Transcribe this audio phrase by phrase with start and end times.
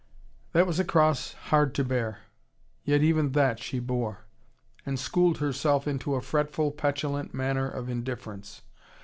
[0.53, 2.21] That was a cross hard to bear.
[2.83, 4.25] Yet even that she bore.
[4.83, 8.63] And schooled herself into a fretful, petulant manner of indifference.